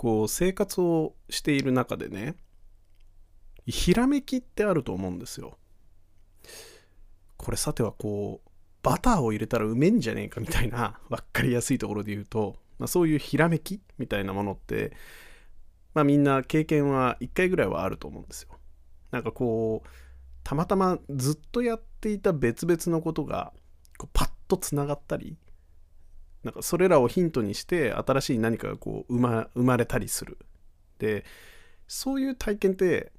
[0.00, 2.34] こう生活をしている中でね
[3.66, 5.58] ひらめきってあると思うんですよ。
[7.36, 8.50] これさてはこう
[8.82, 14.96] バターを入れたらうめんじゃねえかみたいな 分かりやすいところで言うと、まあ、そういうひらめきみたいなものって
[15.92, 18.58] まあみんな経験は1回ぐらいはあると思うんですよ。
[19.10, 19.88] なんかこう
[20.42, 23.52] たまたまずっとやっていた別々のことが
[23.98, 25.36] こうパッとつながったり
[26.44, 30.38] なんかそれらをヒントにして新しい何かがこう生ま生まれたりする。
[30.98, 31.24] で
[31.86, 33.12] そういう体験って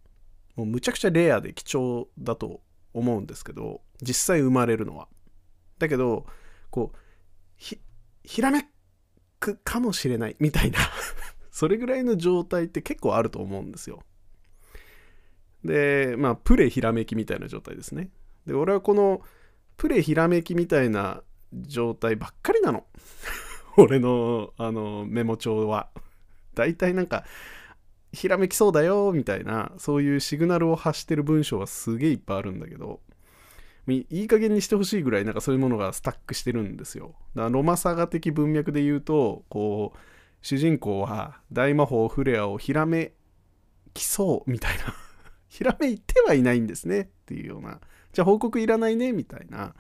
[0.55, 2.61] もうむちゃくちゃレアで貴重だと
[2.93, 5.07] 思うんですけど実際生まれるのは。
[5.77, 6.25] だけど
[6.69, 6.97] こう
[7.57, 7.79] ひ
[8.23, 8.67] ひらめ
[9.39, 10.79] くかもしれないみたいな。
[11.51, 14.03] それぐらいの状態って結構あると思うんですよ。
[15.63, 18.09] でまあプレひらめきみたいな状態ですね。
[18.47, 19.21] で俺はこの
[19.77, 22.85] プレひらめきみたいな状態ばっかりなの。
[23.77, 25.89] 俺のあのメモ帳は。
[26.53, 27.23] 大体なんか
[28.11, 32.99] ひらめきそうだよみたいなそういうシグナルを発してる文章はすげえいっぱいあるんだけど
[33.87, 37.15] いい加減にしてほしいぐらいなんかそういうものがスタックしてるんですよ。
[37.35, 39.99] だからロマサガ的文脈で言うとこう
[40.41, 43.13] 主人公は大魔法フレアをひらめ
[43.93, 44.95] きそうみたいな。
[45.49, 47.79] ひらめいてはいないんですねっていうような。
[48.13, 49.75] じゃあ報告いらないねみたいな。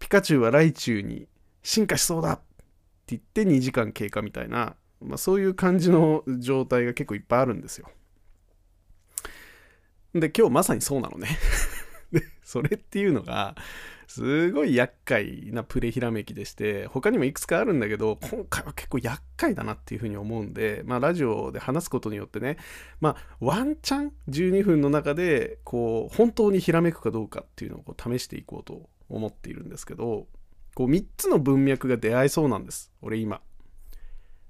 [0.00, 1.28] ピカチュウはライチュウに
[1.62, 2.42] 進化しそうだって
[3.06, 7.88] 言って2時間経過みたいな、まあ、そういう感じの状態が結構いっぱいあるんですよ。
[10.12, 11.28] で今日まさにそうなのね。
[12.10, 13.54] でそれっていうのが
[14.10, 22.56] すごい厄介なプレひらめきでして他にもいくつかあるんだけど今回は結構厄介だなっていうふうに思うんでまあラジオで話すことによってね
[23.00, 30.26] まあワンチャン12分の中でこう本当にひらめくかどうかっていうのをこう試していこうと思っているんですけど
[30.74, 33.40] こう3つの文脈が出会いそうなんです俺今。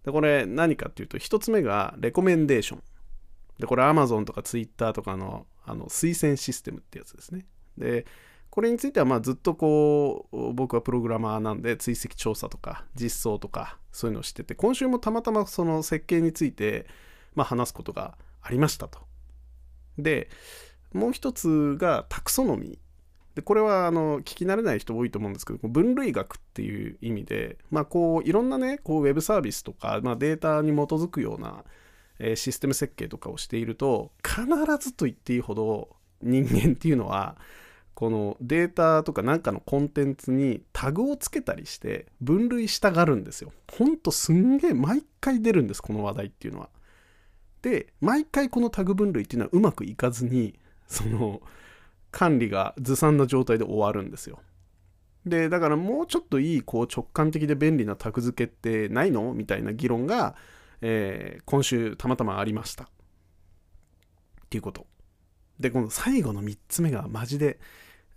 [0.07, 2.83] でこれ何かっていうと1つ目がレコメンデーション。
[3.59, 7.45] でこれ Amazon とか Twitter とかのあの推薦システムってやつですね。
[7.77, 8.07] で
[8.51, 16.87] これについてはまあずっとこう僕はプログラマーなんで追跡調査とか実装とかそういうのを知ってて今週もたまたまその設計について
[17.35, 19.01] まあ話すことがありましたと。
[19.99, 20.29] で
[20.93, 22.79] もう一つがタクソノミー。
[23.37, 31.65] でこれはあの聞き慣れない人多いと思うんですけど分類学っていう意味で、まあ、こういろんなねこうウェブサービスとか、まあ、データに基づくような、
[32.19, 34.45] えー、システム設計とかをしていると必
[34.81, 35.91] ずと言っていいほど
[36.23, 37.37] 人間っていうのは
[38.01, 43.53] このデータとかなんかのコンテンツにタグをつけたりして分類したがるんですよ。
[43.71, 46.71] ほんとすんげえ毎回出るんですこの話題っていうのは。
[47.61, 51.43] で毎回このタグ分類っていうのはうまくいかずにその
[52.11, 54.39] 管理がずさんな状態で終わるんですよ。
[55.27, 59.35] でだからもうちょっといいこう直感的で便利なタグ付けってないの？
[59.35, 60.37] みたいな議論が、
[60.81, 62.85] えー、今週たまたまありました。
[62.85, 62.87] っ
[64.49, 64.87] ていうこと。
[65.59, 67.61] でこの最後の3つ目がマジで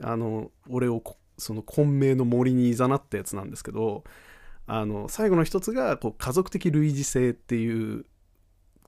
[0.03, 1.01] あの俺を
[1.37, 4.03] その混迷の森に誘ったやつなんですけど
[4.65, 8.05] あの最後の一つがこう家族的類似性っていう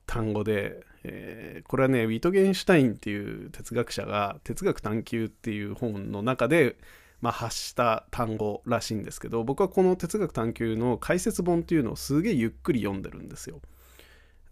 [0.06, 6.76] 単語で、えー、これはねウィトゲンシュタインっていう哲学者が「哲学探求」っていう本の中で、
[7.20, 13.60] まあ、発した単語らしいんですけど僕はこの哲学探求の解説本っていうのをすげえゆっくり読んでるんですよ。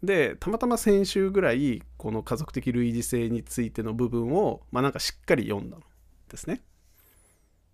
[0.03, 5.83] でたまたま先週ぐらいこの家族的類似性についての部分をまあなんかしっかり読んだの。
[6.35, 6.63] ですね。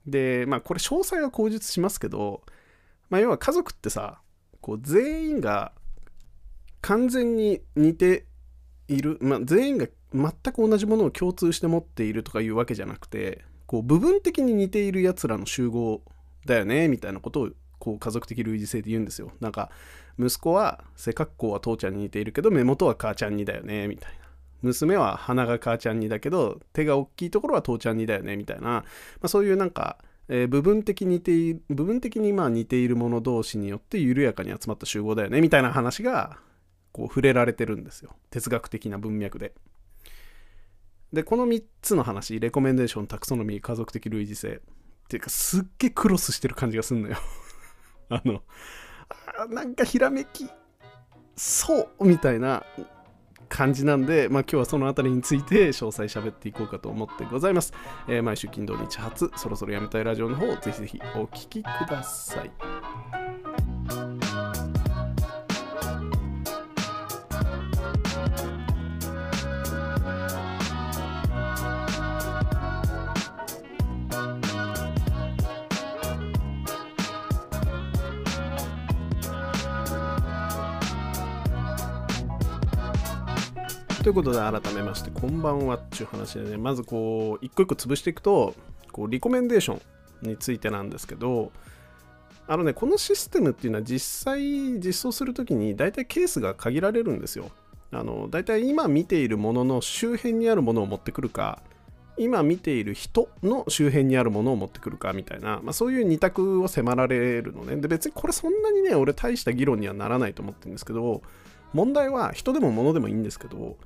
[0.07, 2.43] で、まあこれ詳細は口述しますけど、
[3.09, 4.21] まあ要は家族ってさ、
[4.61, 5.73] こう全員が
[6.81, 8.27] 完全に似て
[8.89, 16.03] いる、まあ全員が全く同じものを共通して持っているとかいうわけじゃなくて、こう部分的に似ているやつらの集合
[16.47, 19.33] だよね、みたいなことをこう家族的類似性で言うんですよ。
[19.41, 19.71] なんか
[20.19, 24.19] 息子は背格好は父ちゃんに似ているけど目元は母ちゃんにだよねみたいな
[24.63, 28.85] 娘は鼻が母ちゃんにだけど手が大きいところは父ちゃんにだよねみたいな、ま
[29.23, 29.99] あ、そういうなんか、
[30.29, 36.39] えー、部分的に似ている部分的にまあ似ている者同士によって緩やかに集まった集合だよねみたいな話が
[36.93, 38.17] こう触れられてるんですよ。
[38.31, 39.55] 哲学的な文脈で。
[41.13, 44.49] でこの3つの話レコメンデーションタクソノミー家族的類似性。
[44.57, 44.61] っ
[45.11, 47.17] ていうかすっげえクロスしてる感じがすんのよ。
[48.11, 48.43] あの
[49.37, 50.49] あなんかひらめき
[51.37, 52.65] そうみたいな。
[53.51, 57.75] 感じなんで、まあ、今日はその辺りについて詳細喋っていこうかと思ってございます。
[58.09, 62.80] えー、毎週金土日初、そろそろやめたいラジオの方、ぜひぜひお聴きください。
[84.03, 88.55] ということで改めましてこんばんはっていう話でねまずこう一個一個潰していくと
[88.93, 89.81] こうリコメンデーショ
[90.25, 91.53] ンについてなんですけど
[92.49, 94.41] あのねこのシステムっていうのは実際
[94.81, 97.51] 実装するときに大体ケースが限られるんですよ。
[97.93, 101.61] あの大体今見ているものの周辺にあるものを持ってくるか
[102.17, 107.77] 今見ている人の周辺にあるものを持ってくるかみたいな、まあ、そういう二択を迫られるのね。
[107.77, 111.21] で別にこれそんなにね俺大した議論にはならないと思ってるんですけど
[111.73, 113.77] 問題は人でも物でもいいんですけど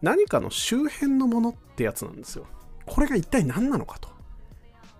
[0.00, 2.46] 何かの周辺のものってやつなんですよ。
[2.86, 4.08] これが一体何なのかと。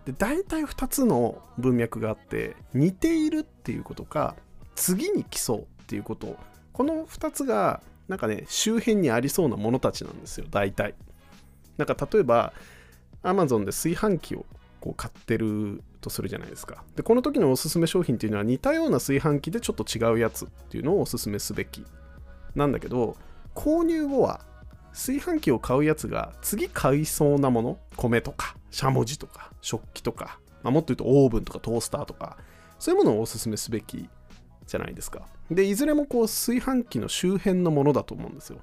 [0.07, 4.35] で大体2つの文脈があって似ているっていうことか
[4.75, 6.37] 次に来そうっていうこと。
[6.73, 10.95] この2つがなんかね周辺にありそうなものたちなんですよ大体。
[11.77, 12.53] なんか例えば
[13.23, 14.45] Amazon で炊飯器を
[14.81, 16.85] こう買ってるとするじゃないですか。
[16.97, 21.85] でこの時のおすすめ商品っていうのは似たような炊飯器でちょっと違うやつっていうのをおすすめすべき。
[22.55, 23.17] なんだけど
[23.55, 24.41] 購入後は
[24.93, 32.37] 炊飯器を買うやつが次買いそうなもの米とかしゃもじとか食器とか、まあ、もっと言うとオーブンとかトースターとか
[32.79, 34.09] そういうものをおすすめすべき
[34.67, 35.23] じゃないですか。
[35.51, 38.59] でいずれもこう炊飯器の周辺のものだと思うんですよ。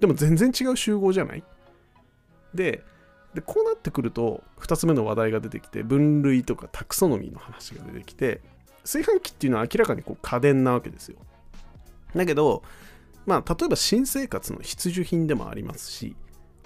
[0.00, 1.44] でも全然違う集合じゃない？
[2.54, 2.82] で
[3.34, 8.40] でこうなってくると2つ目の話題が出てきて分類とかタクソノミーの話が出てきて
[8.82, 11.18] 炊飯器っていうのは明らかにこう家電なわけですよ。
[12.14, 12.62] だけど
[13.26, 16.16] まあ、例えば新生活の必需品でもありますし、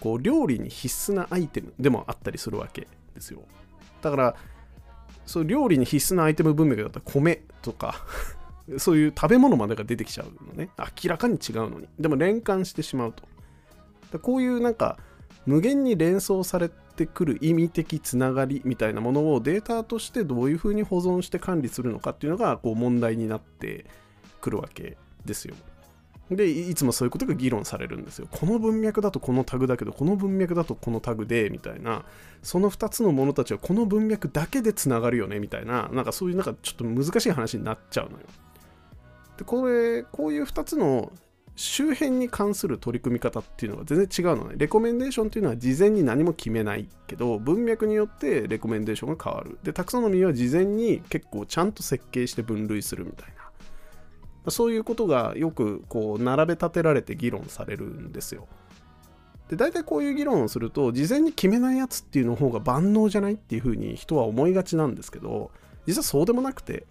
[0.00, 3.42] こう料理に必須なアイテムでもあったりするわけですよ。
[4.02, 4.34] だから、
[5.26, 8.04] そう料理に必須なアイテム文脈だったら米とか
[8.78, 10.70] そういう食べ物までが出てきちゃうのね。
[10.78, 11.88] 明らかに違うのに。
[11.98, 14.18] でも連関してしまうと。
[14.18, 14.98] こういうなんか
[15.46, 23.86] 無限に連想されてくる意味的つながりみたいなものをデータとしてどういうふうに保存して管理するのかっていうのがこう問題になって
[24.40, 25.54] くるわけですよ。
[26.30, 28.28] で、いつもそういうことが議論されるんですよ。
[28.30, 32.04] この文脈だとこのタグだけど、この文脈だとこのタグで、みたいな、
[32.42, 38.18] その2つのものたちはこの文脈だけでつながるよね、みたいな、なんかそういうなんかちょっと難しい話になっちゃうのよ。
[39.38, 41.12] で、これ、こういう2つの
[41.56, 44.54] 周辺に関する取り組み方っていうのが全然違うのね。
[44.56, 49.58] レコメンデーションっていうのは事前に何も決めないけど、文脈によってレコメンデーションが変わる。
[49.62, 53.39] で、タクソノミーは事前に結構ちゃんと設計して分類するみたいな。
[54.48, 58.48] そういうことがよくこう並べ立てられて議論されるんですよ。
[59.48, 65.50] で大体こういう議論をすると事前に決めないやつっていうの方が万能じゃないっていうふうに人は思いがちなんですけど
[65.86, 66.86] 実はそうでもなくて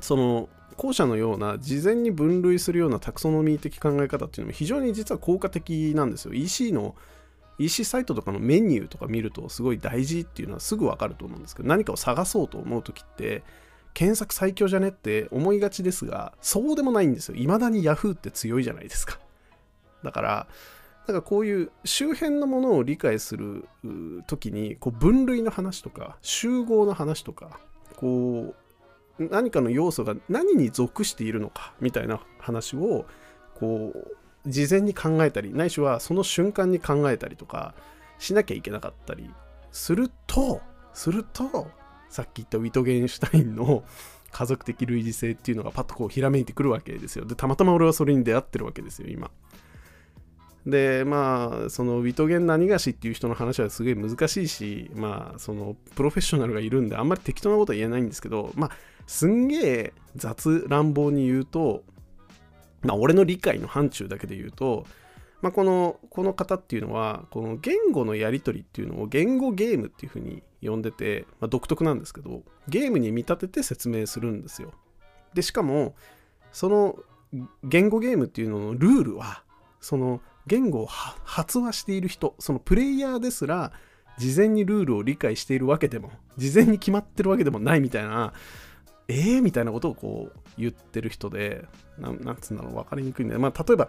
[0.00, 6.32] その後者のような事前に分類するようなタクソノミー的考え方っていうのも非常に実は効果的なんですよ。
[6.32, 6.94] EC の
[7.58, 13.42] EC サイトとかのメニューとか見るとすごい大事っていうのはすぐわかると思うんですけど何かを探そうと思う時って
[13.94, 17.36] 検索最強じゃねって思いがちですが、そうでもないんですよ。
[17.36, 19.18] 未だに Yahoo って強いじゃないですか。
[20.02, 20.46] だから、
[21.06, 23.68] だかこういう周辺のものを理解する
[24.26, 27.58] 時にこう分類の話とか集合の話とか
[27.96, 28.54] こ
[29.18, 33.06] う何かの要素が何に属しているのかみたいな話を
[33.58, 34.16] こう
[34.46, 37.74] 事前に考えたりないしはその瞬間に考えたりとか
[38.18, 39.30] しなきゃいけなかったり
[39.72, 40.60] すると
[40.94, 41.68] すると
[42.10, 43.84] さっき言ったウィトゲンシュタインの
[44.30, 47.24] 家族的類似性っていうのがパッとこうひらめいてくるわけですよ。
[47.24, 49.30] で、たまたま俺はそれに出会ってるわけですよ、今。
[50.66, 58.70] で、まあ、そのウィトゲン何がしっていう人の話はすげえ難しいし、まあ、そのプロフェッショナルがいるんで、あんまり適当なことは言えないんですけど、まあ、
[59.06, 61.82] すんげえ雑乱暴に言うと、
[62.82, 64.86] まあ、俺の理解の範疇だけで言うと、
[65.42, 74.72] まあ、このこの方っていうのはこの言語のやり取りっていうのを言語ゲームっていうふうに呼んでて、まあ、独特なんですけどゲームに見立てて説明するんですよ。
[75.32, 75.94] でしかも
[76.52, 76.96] その
[77.64, 79.42] 言語ゲームっていうののルールは
[79.80, 83.72] その言語を発話している人そのプレイヤーですら
[84.18, 88.32] 事前にルールを理解しているわけでも事前に決まってるわけでもないみたいな
[89.08, 91.64] えーみたいなことをこう言ってる人で
[91.98, 93.88] ななんつうんだろう分かりにくいんだよまあ例えば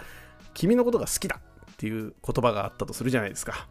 [0.54, 1.40] 君のことが好きだ
[1.72, 3.68] っていう言葉があったとするじゃないですか。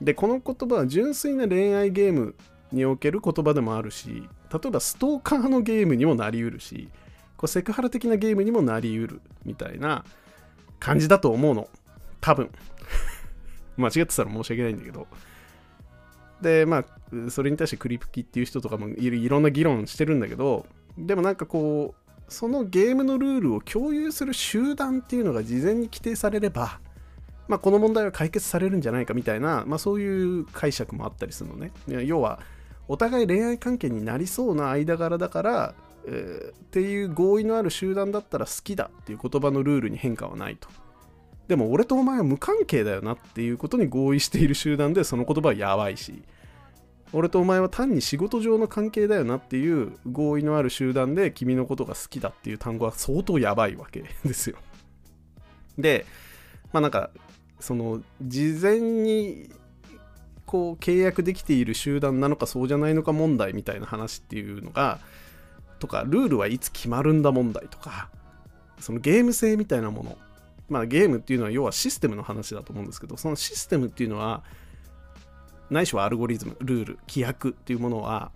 [0.00, 2.34] で、この言葉は純粋な恋愛ゲーム
[2.72, 6.88] における言葉でもあるし、例えばストーカーのゲームにもなりうるし、
[7.36, 10.04] こうセクハラ的なゲームにもなりうるみたいな
[10.78, 11.68] 感じだと思うの。
[12.20, 12.50] 多分。
[13.76, 15.06] 間違ってたら申し訳ないんだけど。
[16.40, 20.66] で、まあ、それに対してクリプキっていう人とかもいろんな議論してるんだけど、
[20.98, 26.80] でもなんかこう、そのゲームのルールを共有する集団っていうのが事前に規定されれば、
[27.48, 31.72] まあ、この問題は解決されるんじゃないかみたいな、まあ、そういう解釈もあったりするのね。
[32.06, 32.40] 要は、
[32.88, 35.74] お互い恋愛関係になりそうな間柄だから、
[36.06, 40.68] えー、っていう合意のある集団だったら好きだっていう言葉のルールに変化はないと。
[41.48, 46.22] でも俺とお前は無関係だよなっていうことに合意している集団でその言葉はやばいし
[47.12, 54.56] 俺とお前は単に仕事上の関係だよなっていう合意のある集団で君のことが好きだっていう単語は相当やばいわけですよ。
[55.78, 56.06] で、
[56.72, 57.10] まあなんか、
[57.60, 59.50] その事前に
[60.46, 64.98] こう契約できている集団なのかそうじゃないのか問題みたいな話っていうのが、
[65.78, 68.08] とか、ルールはいつ決まるんだ問題とか、
[68.78, 70.18] そのゲーム性みたいなもの。
[70.68, 74.42] まあゲームっていうのは要はシステムの話だと思うんですけど、そのシステムっていうのは、
[75.72, 78.30] ないしはアルゴリズム、ルール、規約っていうものは、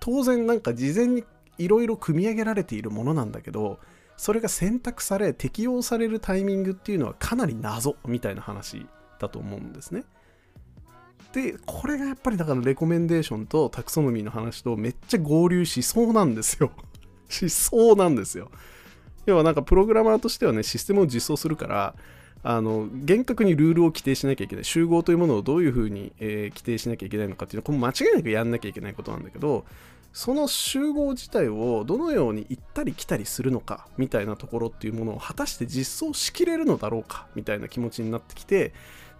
[0.00, 1.24] 当然なんか事前に
[1.58, 3.78] いろいろ組み上げられているものなんだけど、
[4.16, 8.86] それが選択され、適用されるタイミングっていうのはかなり謎みたいな話
[9.18, 10.04] だと思うんですね。
[11.32, 16.70] で、これがやっぱりだからレコメンデーションとタクソノミーの話とめっちゃ合流しそうなんですよ。
[17.28, 18.50] しそうなんですよ。
[19.26, 21.96] 要はなんかプログラマーとしてはね、システムを実装するから、
[22.46, 24.64] あの厳格にルールを規定しなきゃいけない。
[24.64, 29.64] 集合というものをどういうふうに、えー、規定しなきゃいけないのかっていうのはこれ間違いなくやんなきゃいけないことなんだけど
[30.12, 38.72] その集合自体をどのように行ったり来たりするのかみたいなところっていうものを果たして実装しきれるのだろうかみたいな気持ちになってきて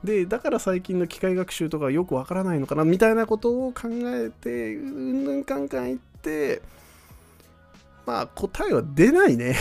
[0.04, 6.62] でだから最近の機械学習とかよくわからないのかなみたいなことを考えてうんぬんかんかん言って
[8.07, 9.57] まあ答えは出ないね。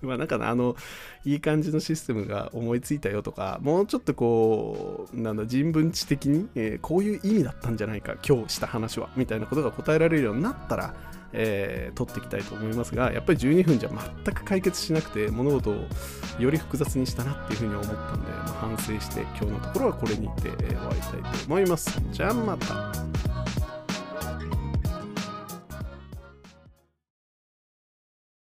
[0.02, 0.76] まあなんかあの
[1.24, 10.94] いい感じのシステムが思いついたよとかもうちょっとこうなんだ人文知的に、えー、こういう意味だったんじゃないか今日した話はみたいなことが答えられるようになったら
[11.32, 13.90] えー、取っていきたいと思いますがやっぱり12分じゃ
[14.24, 15.86] 全く解決しなくて物事を
[16.38, 22.00] より複雑にしたなっていうふうに思ったんで、まあ、反省して今日のところはこれにて、えー、終わりたいと思います。
[22.12, 23.27] じゃあまた。